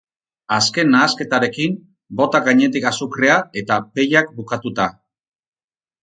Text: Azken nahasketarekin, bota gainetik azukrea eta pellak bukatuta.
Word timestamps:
Azken 0.53 0.87
nahasketarekin, 0.93 1.75
bota 2.21 2.41
gainetik 2.47 2.87
azukrea 2.91 3.35
eta 3.61 3.77
pellak 3.99 4.33
bukatuta. 4.39 4.87